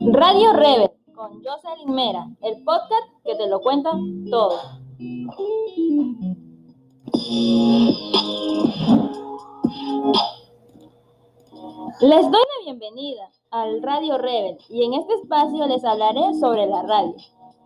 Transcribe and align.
Radio 0.00 0.52
Rebel 0.52 0.90
con 1.14 1.42
Jocelyn 1.44 1.94
Mera, 1.94 2.26
el 2.42 2.62
podcast 2.64 3.06
que 3.24 3.34
te 3.34 3.48
lo 3.48 3.60
cuenta 3.60 3.90
todo. 4.30 4.58
Les 12.00 12.22
doy 12.22 12.40
la 12.40 12.64
bienvenida 12.64 13.30
al 13.50 13.82
Radio 13.82 14.18
Rebel 14.18 14.58
y 14.68 14.84
en 14.84 14.94
este 14.94 15.14
espacio 15.14 15.66
les 15.66 15.84
hablaré 15.84 16.34
sobre 16.40 16.66
la 16.66 16.82
radio, 16.82 17.14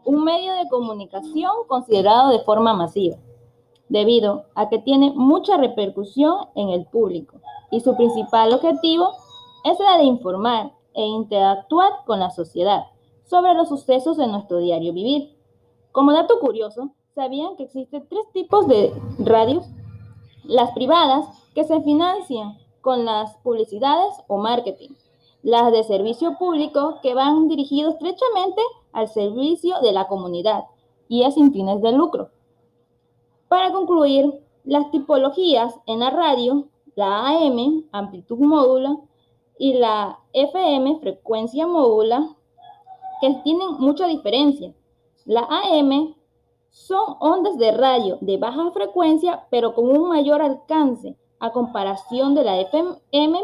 un 0.04 0.24
medio 0.24 0.54
de 0.54 0.68
comunicación 0.68 1.52
considerado 1.68 2.30
de 2.30 2.40
forma 2.40 2.74
masiva, 2.74 3.16
debido 3.88 4.46
a 4.54 4.68
que 4.68 4.78
tiene 4.78 5.12
mucha 5.14 5.56
repercusión 5.58 6.48
en 6.54 6.70
el 6.70 6.86
público 6.86 7.40
y 7.70 7.80
su 7.80 7.96
principal 7.96 8.52
objetivo 8.52 9.12
es 9.64 9.78
la 9.78 9.98
de 9.98 10.04
informar 10.04 10.72
e 10.94 11.04
interactuar 11.04 12.04
con 12.06 12.20
la 12.20 12.30
sociedad 12.30 12.84
sobre 13.24 13.54
los 13.54 13.68
sucesos 13.68 14.16
de 14.16 14.26
nuestro 14.26 14.58
diario 14.58 14.92
vivir. 14.92 15.36
Como 15.90 16.12
dato 16.12 16.38
curioso, 16.40 16.90
¿sabían 17.14 17.56
que 17.56 17.64
existen 17.64 18.06
tres 18.08 18.30
tipos 18.32 18.66
de 18.68 18.92
radios? 19.18 19.66
Las 20.44 20.72
privadas, 20.72 21.26
que 21.54 21.64
se 21.64 21.80
financian 21.82 22.58
con 22.80 23.04
las 23.04 23.36
publicidades 23.38 24.12
o 24.26 24.38
marketing. 24.38 24.90
Las 25.42 25.72
de 25.72 25.84
servicio 25.84 26.36
público, 26.38 26.98
que 27.02 27.14
van 27.14 27.48
dirigidos 27.48 27.94
estrechamente 27.94 28.62
al 28.92 29.08
servicio 29.08 29.80
de 29.80 29.92
la 29.92 30.06
comunidad 30.06 30.64
y 31.08 31.24
es 31.24 31.34
sin 31.34 31.52
fines 31.52 31.80
de 31.82 31.92
lucro. 31.92 32.30
Para 33.48 33.72
concluir, 33.72 34.42
las 34.64 34.90
tipologías 34.90 35.74
en 35.86 36.00
la 36.00 36.10
radio, 36.10 36.68
la 36.94 37.28
AM, 37.28 37.84
amplitud 37.92 38.38
módula, 38.38 38.96
y 39.62 39.74
la 39.74 40.18
FM, 40.32 40.98
frecuencia 40.98 41.68
módula, 41.68 42.34
que 43.20 43.32
tienen 43.44 43.74
mucha 43.78 44.08
diferencia. 44.08 44.74
La 45.24 45.42
AM 45.42 46.16
son 46.70 47.16
ondas 47.20 47.56
de 47.58 47.70
radio 47.70 48.18
de 48.20 48.38
baja 48.38 48.72
frecuencia, 48.72 49.46
pero 49.52 49.72
con 49.76 49.88
un 49.88 50.08
mayor 50.08 50.42
alcance 50.42 51.16
a 51.38 51.52
comparación 51.52 52.34
de 52.34 52.42
la 52.42 52.58
FM, 52.58 53.40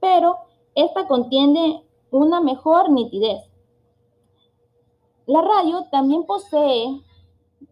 pero 0.00 0.38
esta 0.74 1.06
contiene 1.06 1.86
una 2.10 2.40
mejor 2.40 2.90
nitidez. 2.90 3.48
La 5.26 5.42
radio 5.42 5.84
también 5.92 6.26
posee 6.26 7.02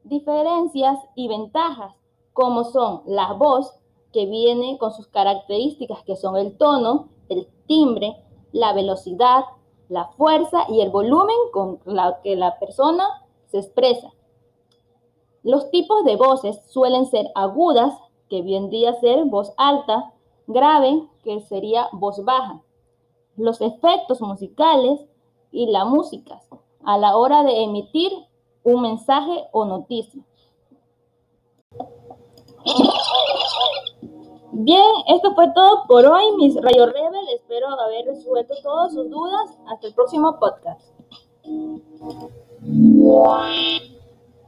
diferencias 0.04 0.96
y 1.16 1.26
ventajas, 1.26 1.96
como 2.34 2.62
son 2.62 3.02
la 3.06 3.32
voz, 3.32 3.80
que 4.12 4.26
viene 4.26 4.78
con 4.78 4.92
sus 4.92 5.08
características, 5.08 6.04
que 6.04 6.14
son 6.14 6.36
el 6.36 6.56
tono, 6.56 7.08
el 7.28 7.48
timbre, 7.70 8.16
la 8.50 8.72
velocidad, 8.72 9.44
la 9.88 10.06
fuerza 10.16 10.64
y 10.68 10.80
el 10.80 10.90
volumen 10.90 11.36
con 11.52 11.78
la 11.84 12.20
que 12.20 12.34
la 12.34 12.58
persona 12.58 13.04
se 13.46 13.58
expresa. 13.58 14.12
Los 15.44 15.70
tipos 15.70 16.04
de 16.04 16.16
voces 16.16 16.60
suelen 16.66 17.06
ser 17.06 17.30
agudas, 17.36 17.96
que 18.28 18.42
vendría 18.42 18.90
a 18.90 19.00
ser 19.00 19.24
voz 19.24 19.52
alta, 19.56 20.12
grave, 20.48 21.06
que 21.22 21.42
sería 21.42 21.88
voz 21.92 22.24
baja. 22.24 22.60
Los 23.36 23.60
efectos 23.60 24.20
musicales 24.20 25.06
y 25.52 25.66
la 25.66 25.84
música 25.84 26.42
a 26.84 26.98
la 26.98 27.16
hora 27.16 27.44
de 27.44 27.62
emitir 27.62 28.10
un 28.64 28.82
mensaje 28.82 29.44
o 29.52 29.64
noticia. 29.64 30.24
Bien, 34.52 34.84
esto 35.06 35.34
fue 35.34 35.48
todo 35.54 35.84
por 35.86 36.04
hoy, 36.04 36.36
mis 36.36 36.54
Rayo 36.60 36.86
Rebel. 36.86 37.26
Espero 37.50 37.68
haber 37.80 38.06
resuelto 38.06 38.54
todas 38.62 38.92
sus 38.94 39.10
dudas. 39.10 39.58
Hasta 39.66 39.88
el 39.88 39.94
próximo 39.94 40.38
podcast. 40.38 40.92